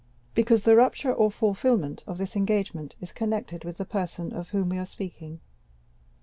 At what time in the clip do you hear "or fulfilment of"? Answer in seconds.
1.13-2.17